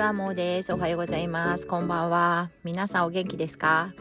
[0.00, 0.72] は、もうです。
[0.72, 1.66] おはようございます。
[1.66, 2.50] こんばんは。
[2.64, 3.92] 皆さんお元気ですか？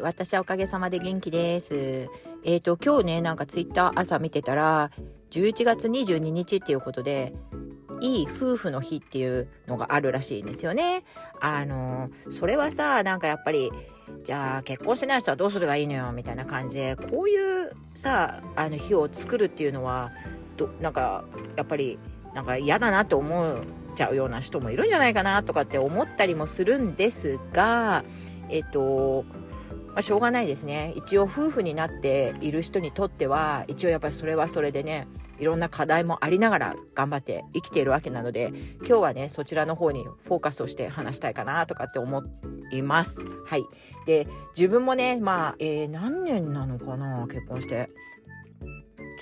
[0.00, 2.10] 私はおかげさまで元気です。
[2.44, 4.90] えっ、ー、と、今日ね、なんかツイッター朝見てたら、
[5.30, 7.34] 11月22日っていうことで、
[8.00, 11.04] いい夫婦の日っていうのがあるらしいんですよね。
[11.40, 13.70] あの、それはさ、なんかやっぱり、
[14.24, 16.10] じゃあ結婚しない人はどうすればいいのよ？
[16.10, 20.10] みたいな感じで、こういうさ、あの日を作るっていうのは、
[20.56, 21.24] どなんか
[21.54, 22.00] やっぱり
[22.34, 28.04] なんか嫌だなって思っちゃうような人もいるんじゃないかなとかって思ったりもするんですが
[28.48, 29.24] えっと
[29.94, 30.92] まあ、しょうがないですね。
[30.96, 35.06] 一応夫婦になっている人にとっては一応やっぱりそれはそれでね
[35.38, 42.24] いろんな課題もありながら頑張って生きているわけなので今日はねそちらの方にフォーカスをして話したいかなとかって思
[42.72, 43.24] います。
[43.46, 43.62] はい、
[44.04, 47.88] で自分もねまあ、えー、何年なのかな結婚して。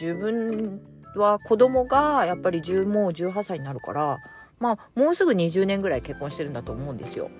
[0.00, 0.80] 自分
[1.16, 4.18] は子供がやっぱり10もう18歳になるから
[4.62, 7.30] まあもうすぐ20年ぐらい結婚してるんだと思うんですよ。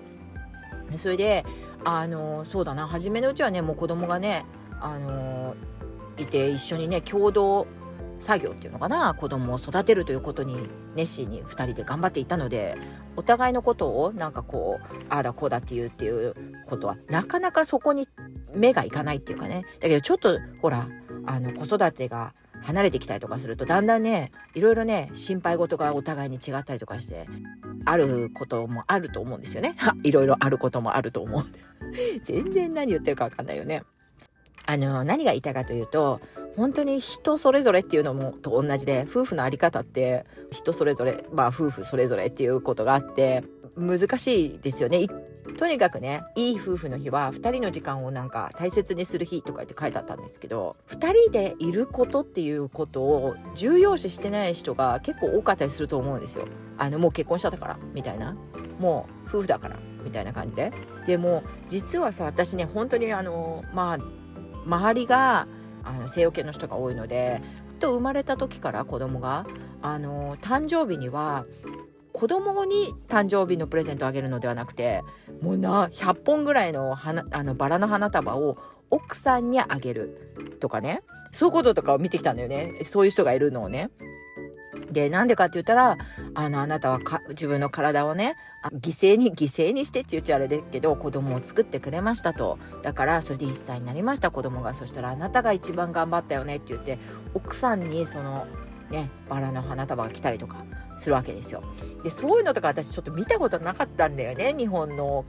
[0.99, 1.47] それで
[1.85, 2.89] あのそうだな。
[2.89, 4.45] 初めのうちはねもう子供がね
[4.81, 5.55] あの
[6.19, 7.67] いて一緒にね共同
[8.19, 9.15] 作業っていうのかな。
[9.15, 12.77] 子供を育てるということに熱心に2人で頑張っていたので
[13.17, 16.35] お互いのことをなんかこうああだこうだっていうっていう
[16.67, 18.09] ことはなかなかそこに
[18.53, 19.65] 目がいかないっていうかね。
[19.81, 20.89] だけどちょっとほら
[21.25, 27.29] あの子育てが離れてきたりとかするとだんだんねいろいろね心配事がお互いに違ったりとかして
[27.85, 29.77] あることもあると思うんですよね。
[30.03, 31.45] いろいろあることもあると思う。
[32.25, 33.83] 全然何言ってるか分かんないよね。
[34.65, 36.21] あの何が言いたいかというと
[36.57, 43.43] 本当に人それぞれっていうのもと同じで夫婦の在り方って人それぞれまあ夫婦それぞれっていうことがあって
[43.77, 45.07] 難しいですよね。
[45.59, 56.47] とにかくねいい夫婦の日は2人の時間をなんか大切にする日とかって書いてあったんですけど2人でいることっていうことを重要視してない人が結構多かったりすると思うんですよ。
[56.79, 58.37] あのもう結婚しちゃったからみたいな
[58.79, 60.73] もう夫婦だからみたいな感じで。
[61.07, 63.99] でも実はさ私ね本当にあのまあ
[64.65, 65.49] 周りが
[65.85, 67.43] あの西洋系の人が多いので
[67.81, 69.45] と生まれた時から子供が
[69.83, 71.45] あの誕生日には
[72.13, 75.03] 子供に誕生日のプレゼントをあげるのではなくて
[75.41, 78.59] もうな100本ぐらいの花あのバラの花束を
[78.91, 81.03] 奥さんにあげるとかね。
[81.33, 82.75] そういうこととかを見てきたんだよね。
[82.85, 83.91] そういう人がいるのをね。
[84.91, 85.97] でなんでかって言ったら
[86.35, 88.37] あのあなたは自分の体をね
[88.75, 92.59] 犠牲に犠牲にしてって言っちゃあれですけど子供を作ってくれましたと。
[92.83, 94.31] だからそれで1歳になりました。
[94.31, 96.99] 子供がそしたらあなたが一番頑張ったよねって言って
[97.33, 98.47] 奥さんにその
[98.91, 100.65] ねバラの花束が来たりとか。
[100.99, 101.63] するわけですよ。
[102.03, 104.55] でそういうのとか私ちょっと見たことなかったんだよね。
[104.57, 105.25] 日本の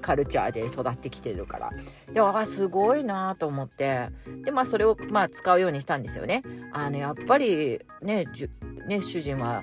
[0.00, 1.70] カルチャーで育ってきてるから。
[2.12, 4.08] であすごいなと思って。
[4.44, 6.42] でまあそれをまあ使うようにしたんですよね。
[6.72, 8.26] あのやっぱりね
[8.86, 9.62] ね主人は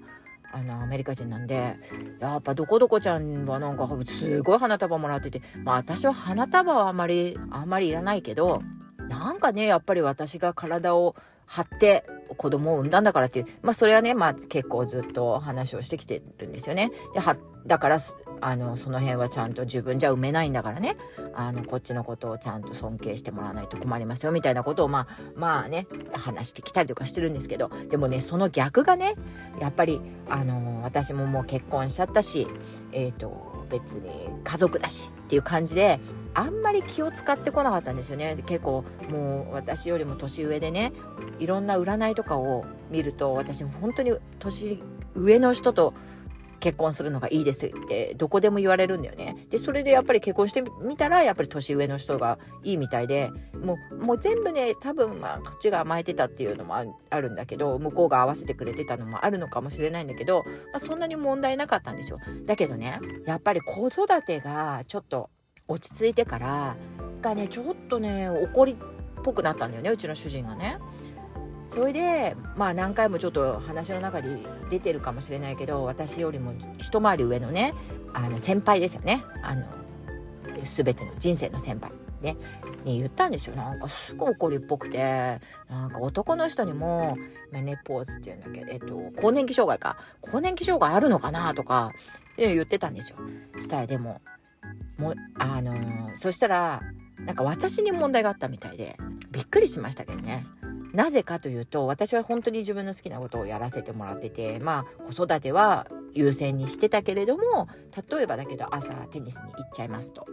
[0.52, 1.78] あのアメリカ人なんで
[2.20, 8.62] やっぱどこどこちゃんはなんかすごい花束もらっててまあ私は花束はあまりあんまりいらないけど
[9.10, 11.16] なんかねやっぱり私が体を
[11.46, 12.04] 張って
[12.36, 16.92] 子供を産んだんだからっていう、まあそれはね、まあ結構ずっと話をしてきてるんですよね。
[17.14, 17.98] で、は、だから、
[18.42, 20.98] あの、その辺はちゃんと自分じゃ産めないんだからね、
[21.34, 29.16] あの、こっちのことをちゃんと尊敬してもらわないと困りますよ、みたいなことを、まあ、まあね、話してきたりとかしてるんですけど、でもね、その逆がね、
[29.60, 32.48] やっぱり、あの、私ももう結婚しちゃったし、
[32.92, 34.10] えっ、ー、と、別に
[34.44, 36.00] 家族だしっていう感じで
[36.34, 38.38] あんまり気を使ってこなかったんですよね。
[38.46, 40.94] 結構もう私よりも年上でね
[41.40, 44.82] いろんな占いとかを見ると私も本当に年
[45.16, 45.94] 上の人と
[46.60, 49.36] 結婚するのがいいですってどこでも言われるんだよね。
[49.50, 62.20] でそれでやっぱり結婚してみたらやっぱり年上の人がいいみたいでもうもう全部ね多分まあこっちが甘えてたっていうのもあるんだけど向こうが合わせてくれてたのもあるのかもしれないんだけど、まあ、そんなに問題なかったんですよ。
[62.46, 65.30] だけどねやっぱり子育てがちょっと
[65.68, 66.76] 落ち着いてから
[67.22, 68.78] がねちょっとね怒りっ
[69.24, 70.78] ぽくなったんだよねうちの主人がね。
[71.78, 74.36] それでまあ何回もちょっと話の中で
[74.72, 77.76] 出てるかもしれないけど私よりも一回り上のね
[78.14, 79.24] あの先輩ですよね。
[79.44, 79.64] あの
[80.64, 81.92] 全ての人生の先輩。
[82.20, 82.36] ね。
[82.84, 83.56] に言ったんですよ。
[83.56, 85.40] なんかすぐ怒りっぽくて。
[85.70, 87.16] なんか男の人にも
[87.52, 89.98] メポーズっていうんだけど、えっと、更年期障害か。
[90.22, 91.92] 更年期障害あるのかなとか
[92.38, 93.18] 言ってたんですよ。
[93.60, 94.22] したらでも
[94.98, 96.82] もあの、そしたら
[97.20, 98.98] なんか私に問題があったみたいで
[99.30, 100.48] びっくりしましたけどね。
[100.98, 105.86] なぜかというと私は本当に自分の好きなことをやらせてもらっててまあ子育ては
[106.16, 107.68] 優先にしてたけれども
[108.10, 110.26] 例えばだけど朝テニスに行っちゃいますと。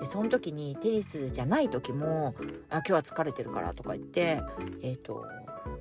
[0.00, 2.34] でその時にテニスじゃない時も
[2.68, 4.42] 「あ今日は疲れてるから」とか言って
[4.82, 5.24] えっ、ー、と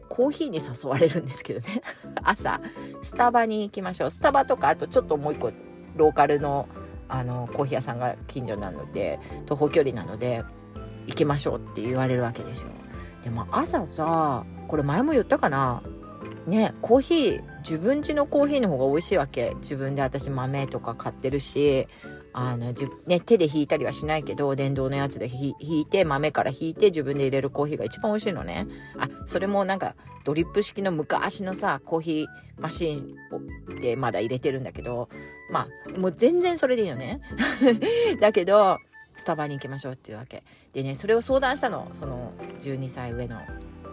[0.07, 1.81] コーヒーに誘われるんですけどね。
[2.21, 2.61] 朝
[3.01, 4.11] スタバに行きましょう。
[4.11, 5.51] スタバとかあとちょっともう一個
[5.95, 6.69] ローカルの
[7.09, 10.43] あのコーヒー屋さんが近所なので徒歩距離なので
[11.07, 12.67] 行きましょうって言われるわけですよ。
[13.27, 15.83] でも朝さこれ前も言ったかな
[16.45, 21.89] ねコーヒー自分家のコーヒーの方が美味しいわけ自分で私豆とか買ってるし
[22.31, 22.71] あの、
[23.05, 28.67] ね、手で引いたりはしないけど、電動のやつで引いて、豆から引いて自分で入れるコーヒーが一番美味しいのね。
[28.99, 35.09] あ、それもなんか、ドリップ式の昔のさ、コーヒーマシーンでまだ入れてるんだけど、
[35.49, 37.21] まあ、もう全然それでいいよね。
[38.21, 38.77] だけど、
[39.17, 40.43] スタバに行きましょうっていうわけ。
[40.73, 41.89] でね、それを相談したの。
[41.93, 42.31] その、
[42.61, 43.41] 12歳上の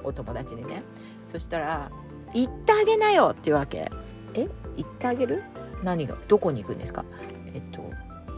[0.05, 0.83] お友達にね。
[1.27, 1.91] そしたら、
[2.35, 3.91] 行ってあげなよっていうわけ。
[4.35, 4.49] え？
[4.77, 5.43] 行ってあげる？
[5.83, 6.17] 何が？
[6.29, 7.05] どこに行くんですか？
[7.55, 7.91] えっと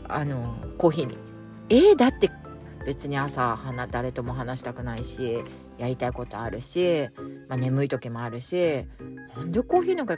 [0.08, 1.18] あのコーヒーに。
[1.68, 2.30] えー、だって
[2.84, 3.58] 別に朝
[3.90, 5.42] 誰とも話したくないし
[5.78, 7.08] やりたいことあるし、
[7.48, 8.84] まあ、眠い時もあるし
[9.34, 10.16] なんでコーヒーなんか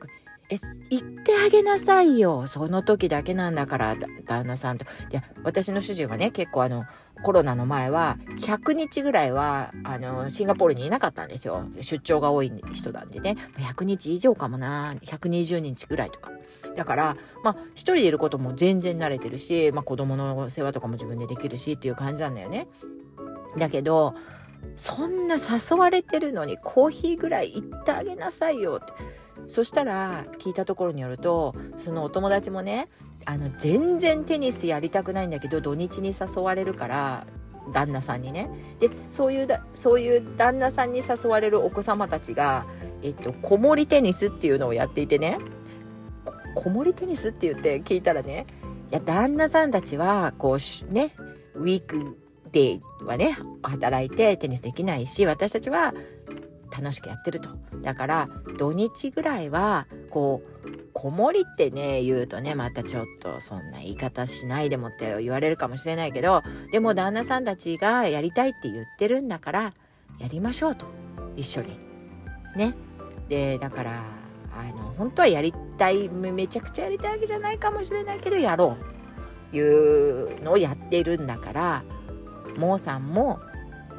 [0.50, 0.56] え
[0.88, 2.46] 言ってあげなさいよ。
[2.46, 4.86] その時だけなんだから旦那さんと。
[5.10, 6.84] で私の主人はね結構あの
[7.22, 11.66] コロナの前は100日ぐらいはあのシンガポールにいなかったんですよ。
[11.80, 13.36] 出張が多い人なんでね。
[13.58, 14.94] 100日以上かもな。
[15.02, 16.30] 120日ぐらいとか。
[16.76, 22.68] だからまあ一人でいることも全然慣れてるし、まあ、子供の世話とかも自分でできるしっていう感じなんだよね。
[23.58, 24.14] だけど
[24.76, 29.17] そんな誘われてるのにコーヒーぐらい行ってあげなさいよって。
[29.48, 32.88] そしたら聞いたところによるとそのお友達もね
[33.24, 37.26] あの全然テニスやりたくないんだけど土日に誘われるから
[37.72, 38.48] 旦那さんにね
[38.80, 42.66] でそういうだそういう旦那さんに誘われるお子様たちが、
[43.02, 45.38] えっと、子守テニスっていうのをやっていてね
[46.54, 48.46] 子守テニスって言って聞いたらね
[48.90, 51.14] いや旦那さんたちはこうね
[51.54, 52.16] ウィーク
[52.52, 55.92] デイはね働いてテニスできないし私たちは
[56.70, 57.50] 楽しくやってると。
[57.82, 69.72] だから土日ぐらいはこう子守ってね言うとねまたちょっとそんな言い方しないでもって言われるかもしれないけどでも旦那さんたちがやりたいって言ってるんだから
[70.18, 70.86] やりましょうと
[71.36, 71.78] 一緒に。
[72.56, 72.74] ね。
[73.28, 74.02] でだから
[74.52, 78.76] あの本当はやりたいめちゃくちゃやりたいわけじゃないかもしれないけどやろ
[79.52, 81.84] ういうのをやってるんだから
[82.56, 83.38] もうさんも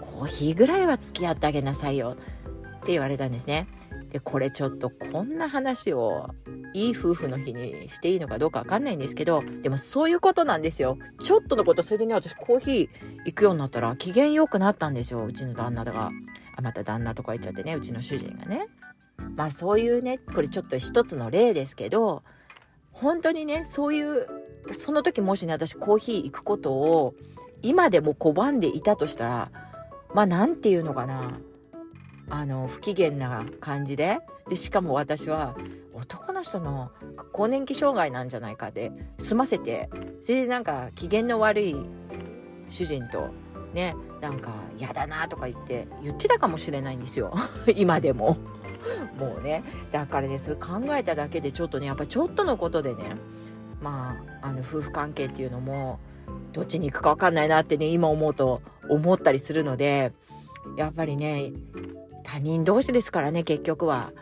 [0.02, 2.18] コーヒーぐらいは付き合ってあげなさいよ
[2.80, 3.68] って言われたんですね。
[4.10, 6.30] でこれちょっとこんな話を
[6.74, 10.98] いい夫婦の日にしていいのかどうかわかんないんですけどでもそういうことなんですよ。
[11.24, 12.90] ちょっとのことそれでね私コーヒー
[13.26, 15.26] 行くようになったら機嫌良くなったんですよ。
[15.26, 16.12] うちの旦那が。
[16.56, 18.68] あまた旦那とか言っちゃってねうちの主人がね。
[19.36, 22.24] まあそういうねこれちょっと一つの例ですけど
[22.92, 24.28] 本当にねそういう
[24.72, 27.14] その時もしね私コーヒー行くことを
[27.62, 29.52] 今でも拒んでいたとしたら
[30.14, 31.40] まあ何て言うのかな。
[32.30, 34.20] あの不機嫌な感じで。
[34.50, 35.56] でしかも私は
[35.94, 36.92] 男の人の
[37.32, 39.90] 更年期障害なんじゃないかで済ませて。
[40.22, 41.76] それでなんか機嫌の悪い
[42.68, 43.30] 主人と
[43.74, 47.34] ねなんか嫌だなとか言って言ってたかもしれないんですよ。
[47.76, 48.38] 今でも。
[49.18, 49.64] もうね。
[49.92, 53.16] だからねそれ考えただけでちょっとねやっぱちょっとのことでね
[53.82, 56.00] まああの夫婦関係っていうのも
[56.54, 60.12] どっちに行くか分かんないなってね今思うと思ったりするので
[60.78, 61.52] やっぱりね
[62.32, 64.14] 他人同士ですからね結局は。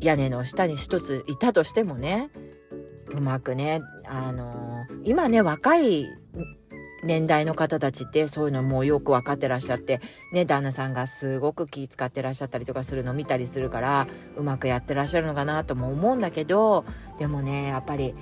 [0.00, 2.30] 屋根の下に一ついたとしてもね。
[3.10, 6.06] うまくねあのー、今ね若い
[7.02, 10.00] 年代の方たちってそういうのもうよく分かってらっしゃって
[10.32, 16.84] ね旦那さんがすごく気使ってらっしゃったりとかするの見たりするからうまくやってらっしゃるのかなとも思うんだけど
[17.18, 18.14] でもねやっぱり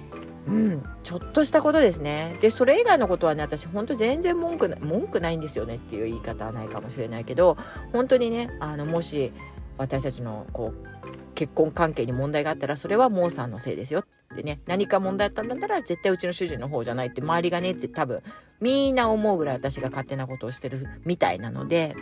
[0.46, 2.38] うん、ちょっとしたことですね。
[2.40, 7.56] で、それ以外のことはね、私本当全然文句文句ないんですよねっていう言い方はないかもしれないけど、
[7.92, 9.32] 本当にね、あの、もし
[9.76, 18.22] 私たちのこう、結婚関係に問題があったら、それはモーさんのせいですよってね、何か問題あったんだったら、絶対うちの主人の方じゃないって周りがねって多分、
[18.60, 21.94] みんな思うぐらい私が勝手なことをしてるみたいなので、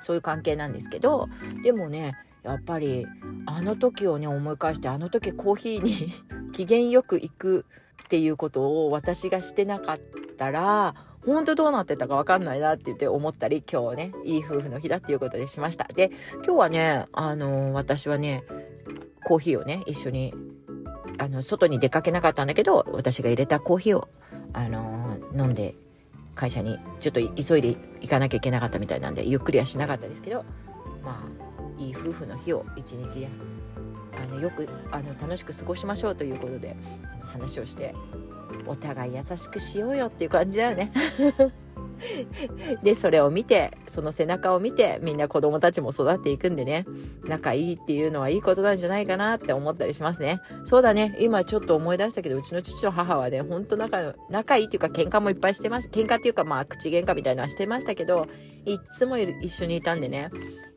[0.00, 1.28] そういう関係なんですけど、
[1.62, 2.14] でもね、
[2.44, 3.06] やっぱり
[3.46, 6.12] あの時をね思い返してあの時コーヒーに
[6.52, 7.66] 機嫌よく行く
[8.04, 10.00] っていうことを私がしてなかっ
[10.38, 15.84] たら本当どうなってたかわかんないなって言って思ったり今日ねいい夫婦の日だっていうことでしました。
[15.94, 16.10] で
[16.44, 18.44] 今日はねあのー、私はね
[19.24, 20.34] コーヒーをね一緒に
[21.16, 24.08] あの外に出かけなかったんだけど私が入れたコーヒーを
[24.52, 25.74] あのー、飲んで
[26.34, 30.44] 会社にちょっと急いで行かなきゃいけなかったみたいなんでゆっくりはしなかったですけど
[31.02, 31.43] まあ
[31.78, 33.26] いい夫婦の日を一日
[34.16, 36.76] あのよくあの楽しく過ごしましょうということで
[37.20, 37.94] 話をして
[38.66, 40.92] お互い優しくしようよっていう感じだよね。
[42.82, 46.86] でそれを見てその背中を見てみんな子供たちも育っていくんでね。
[47.24, 50.40] 仲いいっていうのはいいことなんじゃないかなって思ったりしますね。
[50.64, 51.16] そうだね。
[51.20, 58.26] 今ちょっと思い出したけどうちの父と母はねほんと仲仲いいっていうか喧嘩もいっぱいしてます喧嘩っていうかまあ口喧嘩みたいなのはしてましたけど
[58.66, 60.30] いっつも一緒にいたんでね。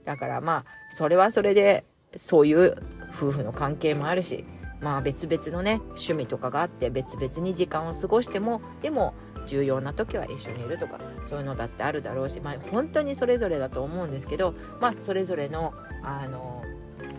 [0.07, 1.83] だからまあそれはそれで
[2.15, 4.45] そういう夫婦の関係もあるし
[4.79, 9.13] まあ別々のね趣味とかがあって別々に時間を過ごしてもでも
[9.47, 15.73] 重要な時は一緒にいるとかそういうのだってあるだろうしまあ本当にそれぞれだと思うんですけどまあそれぞれの
[16.03, 16.63] あの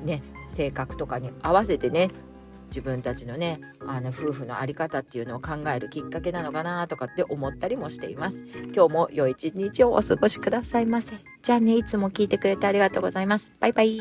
[0.02, 2.08] ね性格とかに合わせてね
[2.70, 8.38] 自分たちのねあの夫婦の在り方っていうのを考えるきっかけなのかなとかって思ったりもしています。
[8.74, 11.16] 今日も良い一日をお過ごしくださいませ。
[11.42, 13.52] じゃあねいつも聞いてくれてありがとうございます。
[13.60, 13.98] バイバイ。